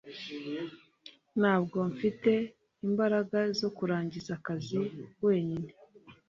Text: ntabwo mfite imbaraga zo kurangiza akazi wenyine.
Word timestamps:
ntabwo 1.39 1.77
mfite 1.91 2.31
imbaraga 2.87 3.39
zo 3.59 3.69
kurangiza 3.77 4.29
akazi 4.39 4.79
wenyine. 5.25 5.69